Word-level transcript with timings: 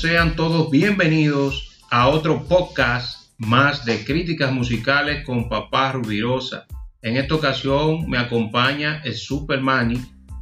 sean 0.00 0.34
todos 0.34 0.70
bienvenidos 0.70 1.78
a 1.90 2.08
otro 2.08 2.48
podcast 2.48 3.32
más 3.36 3.84
de 3.84 4.02
críticas 4.02 4.50
musicales 4.50 5.26
con 5.26 5.46
Papá 5.46 5.92
Rubirosa. 5.92 6.66
En 7.02 7.18
esta 7.18 7.34
ocasión 7.34 8.08
me 8.08 8.16
acompaña 8.16 9.02
el 9.04 9.14
Superman, 9.14 9.92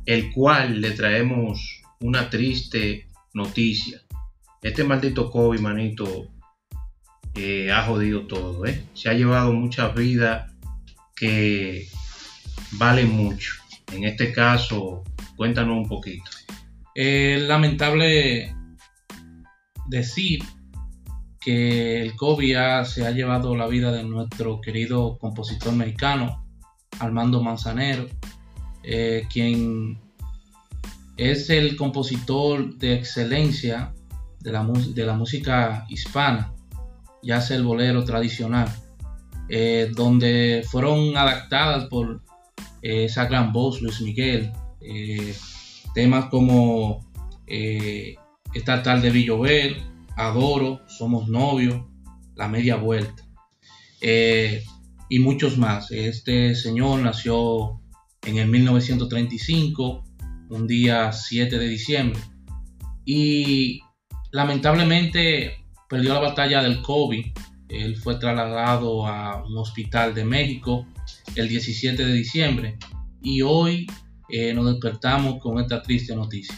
el 0.07 0.31
cual 0.31 0.81
le 0.81 0.93
traemos 0.93 1.82
una 1.99 2.31
triste 2.31 3.09
noticia. 3.35 4.00
Este 4.63 4.85
maldito 4.85 5.29
COVID, 5.29 5.59
manito, 5.59 6.29
eh, 7.35 7.72
ha 7.72 7.82
jodido 7.82 8.29
todo, 8.29 8.64
¿eh? 8.64 8.85
Se 8.95 9.09
ha 9.09 9.14
llevado 9.14 9.53
muchas 9.53 9.93
vidas 9.93 10.53
que 11.17 11.89
valen 12.75 13.11
mucho. 13.11 13.54
En 13.93 14.04
este 14.04 14.32
caso, 14.32 15.03
cuéntanos 15.35 15.79
un 15.79 15.89
poquito. 15.89 16.31
Es 16.95 17.43
lamentable 17.43 18.54
decir 19.89 20.43
que 21.41 22.03
el 22.03 22.17
COVID 22.17 22.85
se 22.85 23.07
ha 23.07 23.11
llevado 23.11 23.57
la 23.57 23.67
vida 23.67 23.93
de 23.93 24.05
nuestro 24.05 24.61
querido 24.61 25.19
compositor 25.19 25.73
mexicano, 25.73 26.45
Armando 26.99 27.43
Manzanero, 27.43 28.07
eh, 28.83 29.27
quien 29.33 29.99
es 31.17 31.51
el 31.51 31.77
compositor 31.77 32.77
de 32.77 32.95
excelencia 32.95 33.92
de 34.41 34.53
la, 34.53 35.14
música 35.14 35.84
hispana, 35.89 36.53
ya 37.23 37.41
sea 37.41 37.56
el 37.56 37.64
bolero 37.64 38.05
tradicional, 38.05 38.69
eh, 39.48 39.91
donde 39.95 40.64
fueron 40.69 41.17
adaptadas 41.17 41.84
por 41.86 42.23
eh, 42.83 43.05
esa 43.05 43.27
gran 43.27 43.53
voz, 43.53 43.81
Luis 43.81 44.00
Miguel, 44.00 44.53
temas 45.95 46.27
como 46.27 47.05
Esta 48.54 48.82
tarde 48.82 49.10
vi 49.10 49.24
llover, 49.24 49.77
Adoro, 50.16 50.80
Somos 50.88 51.28
Novios, 51.28 51.84
La 52.34 52.48
Media 52.48 52.77
Vuelta 52.77 53.28
eh, 54.00 54.64
y 55.08 55.18
muchos 55.18 55.58
más. 55.58 55.90
Este 55.90 56.55
señor 56.55 57.00
nació 57.00 57.80
en 58.22 58.38
el 58.38 58.48
1935, 58.48 60.05
un 60.50 60.66
día 60.66 61.12
7 61.12 61.58
de 61.58 61.68
diciembre, 61.68 62.20
y 63.05 63.80
lamentablemente 64.32 65.64
perdió 65.88 66.14
la 66.14 66.20
batalla 66.20 66.62
del 66.62 66.80
COVID. 66.83 67.27
Él 67.68 67.96
fue 67.96 68.16
trasladado 68.16 69.06
a 69.06 69.44
un 69.44 69.58
hospital 69.58 70.14
de 70.14 70.24
México 70.24 70.86
el 71.34 71.48
17 71.48 72.05
de 72.05 72.12
diciembre 72.14 72.78
y 73.22 73.42
hoy 73.42 73.86
eh, 74.30 74.55
nos 74.55 74.66
despertamos 74.72 75.38
con 75.40 75.60
esta 75.60 75.83
triste 75.83 76.14
noticia. 76.14 76.55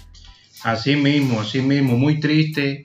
Así 0.62 0.94
mismo, 0.94 1.40
así 1.40 1.62
mismo, 1.62 1.96
muy 1.96 2.20
triste 2.20 2.84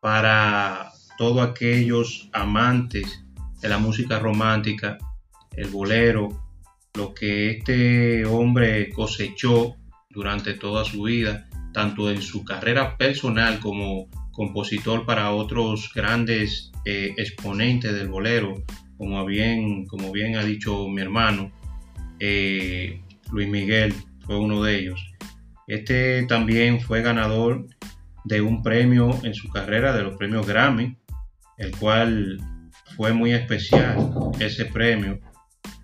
para 0.00 0.90
todos 1.18 1.46
aquellos 1.46 2.30
amantes 2.32 3.22
de 3.60 3.68
la 3.68 3.76
música 3.76 4.18
romántica, 4.18 4.96
el 5.54 5.68
bolero, 5.68 6.28
lo 6.94 7.12
que 7.12 7.50
este 7.50 8.24
hombre 8.24 8.88
cosechó 8.90 9.76
durante 10.08 10.54
toda 10.54 10.82
su 10.84 11.02
vida, 11.02 11.46
tanto 11.74 12.10
en 12.10 12.22
su 12.22 12.42
carrera 12.42 12.96
personal 12.96 13.60
como 13.60 14.08
compositor 14.32 15.04
para 15.04 15.32
otros 15.32 15.92
grandes 15.94 16.72
eh, 16.86 17.12
exponentes 17.18 17.92
del 17.92 18.08
bolero, 18.08 18.64
como 18.96 19.26
bien, 19.26 19.84
como 19.86 20.10
bien 20.10 20.36
ha 20.36 20.42
dicho 20.42 20.88
mi 20.88 21.02
hermano, 21.02 21.52
eh, 22.18 23.02
Luis 23.30 23.48
Miguel 23.48 23.92
fue 24.24 24.38
uno 24.38 24.62
de 24.62 24.78
ellos. 24.78 25.10
Este 25.70 26.24
también 26.24 26.80
fue 26.80 27.00
ganador 27.00 27.64
de 28.24 28.40
un 28.40 28.60
premio 28.60 29.16
en 29.22 29.34
su 29.34 29.48
carrera, 29.50 29.92
de 29.92 30.02
los 30.02 30.16
premios 30.16 30.44
Grammy, 30.44 30.96
el 31.58 31.70
cual 31.76 32.40
fue 32.96 33.12
muy 33.12 33.30
especial 33.34 34.10
ese 34.40 34.64
premio, 34.64 35.20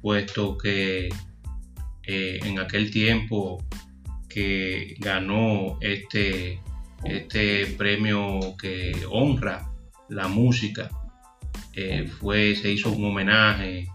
puesto 0.02 0.58
que 0.58 1.08
eh, 2.02 2.41
en 2.42 2.58
aquel 2.58 2.91
tiempo 2.91 3.64
que 4.28 4.97
ganó 4.98 5.78
este, 5.80 6.60
este 7.04 7.66
premio 7.78 8.41
que 8.60 8.92
honra 9.08 9.70
la 10.08 10.26
música, 10.26 10.91
eh, 11.74 12.08
fue, 12.08 12.56
se 12.56 12.72
hizo 12.72 12.91
un 12.91 13.04
homenaje, 13.04 13.86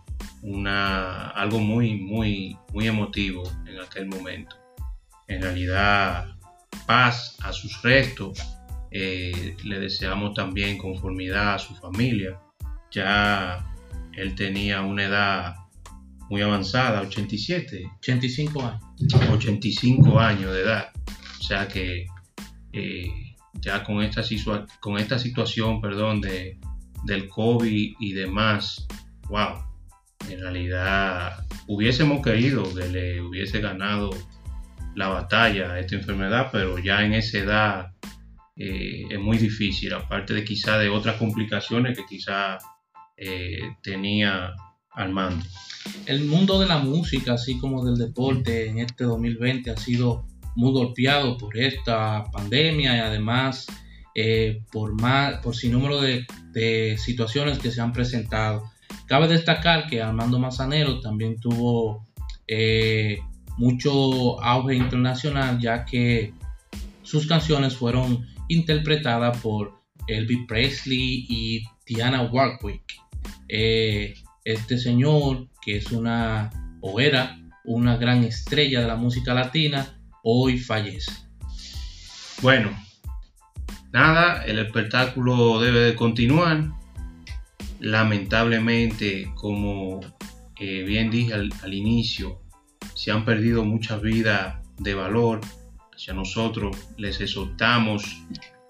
una, 0.41 1.31
algo 1.31 1.59
muy, 1.59 1.96
muy, 1.96 2.56
muy 2.72 2.88
emotivo 2.88 3.44
en 3.68 3.78
aquel 3.81 4.06
momento. 4.06 4.60
En 5.31 5.42
realidad 5.42 6.36
paz 6.86 7.38
a 7.42 7.53
sus 7.53 7.81
restos. 7.81 8.38
Eh, 8.92 9.56
le 9.64 9.80
deseamos 9.80 10.34
también 10.34 10.78
conformidad 10.78 11.56
a 11.56 11.59
su 11.59 11.74
familia. 11.75 12.38
Ya 12.92 13.66
él 14.12 14.36
tenía 14.36 14.81
una 14.81 15.06
edad 15.06 15.56
muy 16.30 16.41
avanzada, 16.41 17.00
87. 17.00 17.90
85 18.00 18.62
años. 18.62 18.84
85 19.31 20.20
años 20.20 20.53
de 20.53 20.62
edad. 20.64 20.91
O 21.40 21.44
sea 21.44 21.66
que 21.66 22.08
eh, 22.74 23.36
ya 23.53 23.86
con 23.86 24.03
esta, 24.03 24.24
con 24.81 24.97
esta 24.97 25.18
situación 25.18 25.80
perdón, 25.80 26.20
de, 26.20 26.59
del 27.06 27.30
COVID 27.30 27.96
y 28.02 28.12
demás, 28.12 28.86
wow, 29.30 29.64
en 30.30 30.41
realidad 30.41 31.46
hubiésemos 31.68 32.22
querido 32.22 32.64
que 32.75 32.90
le 32.90 33.22
hubiese 33.22 33.62
ganado 33.62 34.09
la 34.96 35.07
batalla 35.07 35.74
a 35.74 35.79
esta 35.79 35.96
enfermedad, 35.96 36.50
pero 36.52 36.78
ya 36.79 37.03
en 37.03 37.13
esa 37.13 37.38
edad 37.40 37.91
eh, 38.56 39.06
es 39.09 39.19
muy 39.19 39.38
difícil, 39.38 39.94
aparte 39.94 40.34
de 40.34 40.44
quizá 40.44 40.78
de 40.78 40.90
otras 40.90 41.16
complicaciones 41.18 41.97
que 41.97 42.06
quizá 42.06 42.57
eh, 43.18 43.59
tenía 43.81 44.53
Armando. 44.94 45.46
El 46.06 46.25
mundo 46.25 46.59
de 46.59 46.68
la 46.68 46.79
música, 46.79 47.34
así 47.34 47.57
como 47.57 47.85
del 47.85 47.97
deporte 47.97 48.68
en 48.68 48.79
este 48.79 49.06
2020 49.06 49.72
ha 49.72 49.78
sido 49.78 50.25
muy 50.56 50.74
golpeado 50.74 51.38
por 51.38 51.58
esta 51.58 52.25
pandemia 52.31 52.97
y 52.97 53.00
además 53.00 53.68
eh, 54.13 54.63
por, 54.72 55.00
más, 55.00 55.35
por 55.38 55.56
sin 55.56 55.72
número 55.72 56.02
de, 56.02 56.25
de, 56.52 56.97
situaciones 56.97 57.59
que 57.59 57.72
se 57.72 57.79
han 57.79 57.94
presentado. 57.94 58.69
Cabe 59.08 59.29
destacar 59.29 59.88
que 59.88 60.02
Armando 60.02 60.38
Mazanero 60.38 61.00
también 61.00 61.40
tuvo 61.40 62.06
mucho 63.57 64.41
auge 64.44 64.75
internacional 64.75 65.59
ya 65.59 65.85
que 65.85 66.34
sus 67.03 67.28
canciones 67.28 67.75
fueron 67.75 68.25
interpretadas 68.47 69.38
por 69.39 69.81
Elvis 70.07 70.45
Presley 70.47 71.25
y 71.29 71.63
Diana 71.85 72.23
Warwick. 72.23 72.84
Eh, 73.47 74.13
este 74.44 74.78
señor, 74.78 75.47
que 75.61 75.78
es 75.78 75.91
una 75.91 76.50
o 76.81 77.00
era 77.00 77.38
una 77.63 77.97
gran 77.97 78.23
estrella 78.23 78.81
de 78.81 78.88
la 78.88 78.95
música 78.95 79.34
latina, 79.34 80.00
hoy 80.23 80.57
fallece. 80.57 81.11
Bueno, 82.41 82.72
nada, 83.91 84.44
el 84.45 84.59
espectáculo 84.59 85.59
debe 85.59 85.79
de 85.81 85.95
continuar. 85.95 86.72
Lamentablemente, 87.79 89.31
como 89.35 90.00
eh, 90.59 90.84
bien 90.84 91.09
dije 91.11 91.34
al 91.34 91.73
inicio, 91.73 92.41
se 93.01 93.09
han 93.09 93.25
perdido 93.25 93.66
muchas 93.66 94.00
vidas 94.00 94.57
de 94.78 94.94
valor. 94.94 95.41
Hacia 95.91 96.13
nosotros 96.13 96.78
les 96.97 97.19
exhortamos 97.19 98.03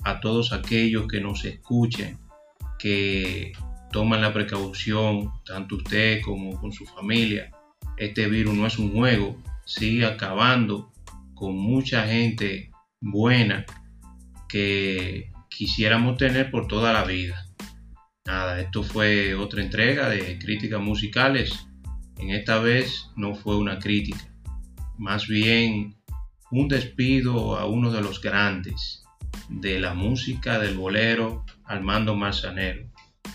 a 0.06 0.22
todos 0.22 0.54
aquellos 0.54 1.06
que 1.10 1.20
nos 1.20 1.44
escuchen, 1.44 2.18
que 2.80 3.52
toman 3.92 4.22
la 4.22 4.32
precaución, 4.32 5.34
tanto 5.46 5.76
usted 5.76 6.22
como 6.22 6.58
con 6.62 6.72
su 6.72 6.86
familia. 6.86 7.52
Este 7.98 8.30
virus 8.30 8.54
no 8.54 8.66
es 8.66 8.80
un 8.80 8.94
juego, 8.94 9.36
sigue 9.66 10.06
acabando 10.06 10.94
con 11.34 11.58
mucha 11.58 12.08
gente 12.08 12.72
buena 13.02 13.66
que 14.48 15.30
quisiéramos 15.50 16.16
tener 16.16 16.50
por 16.52 16.70
toda 16.70 16.94
la 16.94 17.04
vida. 17.04 17.48
Nada, 18.26 18.62
esto 18.62 18.82
fue 18.82 19.36
otra 19.36 19.62
entrega 19.62 20.08
de 20.08 20.40
críticas 20.40 20.80
musicales 20.80 21.68
en 22.22 22.30
esta 22.32 22.60
vez 22.60 23.10
no 23.16 23.36
fue 23.36 23.58
una 23.58 23.80
crítica, 23.80 24.34
más 24.98 25.28
bien 25.28 25.96
un 26.52 26.68
despido 26.68 27.58
a 27.58 27.66
uno 27.66 27.92
de 27.92 28.02
los 28.02 28.22
grandes 28.22 29.04
de 29.50 29.80
la 29.80 29.94
música 29.94 30.60
del 30.60 30.78
bolero, 30.78 31.46
Armando 31.66 32.16
Manzanero. 32.16 32.90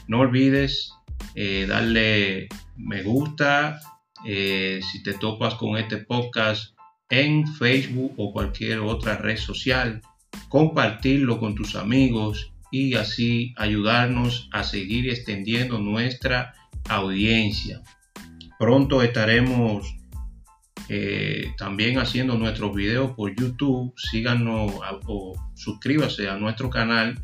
No 0.06 0.20
olvides 0.20 0.92
eh, 1.34 1.66
darle 1.66 2.48
me 2.76 3.02
gusta 3.02 3.80
eh, 4.24 4.80
si 4.82 5.02
te 5.02 5.14
topas 5.14 5.54
con 5.54 5.76
este 5.76 5.98
podcast 5.98 6.74
en 7.08 7.46
Facebook 7.46 8.14
o 8.16 8.32
cualquier 8.32 8.80
otra 8.80 9.16
red 9.16 9.36
social, 9.36 10.02
compartirlo 10.48 11.38
con 11.38 11.54
tus 11.54 11.76
amigos 11.76 12.52
y 12.70 12.94
así 12.94 13.54
ayudarnos 13.56 14.48
a 14.52 14.64
seguir 14.64 15.08
extendiendo 15.08 15.78
nuestra 15.78 16.54
audiencia. 16.88 17.82
Pronto 18.58 19.02
estaremos 19.02 19.94
eh, 20.88 21.52
también 21.58 21.98
haciendo 21.98 22.38
nuestros 22.38 22.74
videos 22.74 23.12
por 23.12 23.34
YouTube. 23.34 23.92
Síganos 23.96 24.72
o 25.06 25.34
suscríbase 25.54 26.28
a 26.28 26.36
nuestro 26.36 26.70
canal 26.70 27.20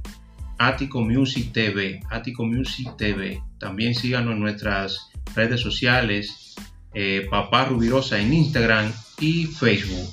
Ático 0.58 1.00
Music 1.00 1.52
TV, 1.52 2.00
Ático 2.10 2.44
Music 2.44 2.96
TV. 2.96 3.42
También 3.58 3.94
síganos 3.94 4.34
en 4.34 4.40
nuestras 4.40 5.10
redes 5.34 5.60
sociales, 5.60 6.54
eh, 6.94 7.26
Papá 7.30 7.64
Rubirosa 7.64 8.20
en 8.20 8.32
Instagram 8.32 8.92
y 9.20 9.44
Facebook. 9.46 10.08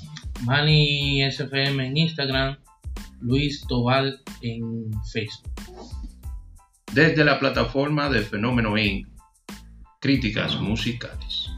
Mani 0.45 1.21
SFM 1.29 1.87
en 1.87 1.97
Instagram, 1.97 2.57
Luis 3.21 3.65
Tobal 3.67 4.21
en 4.41 4.89
Facebook. 5.11 5.51
Desde 6.93 7.23
la 7.23 7.39
plataforma 7.39 8.09
de 8.09 8.21
Fenómeno 8.21 8.77
Inc. 8.77 9.08
Críticas 10.01 10.57
musicales. 10.61 11.48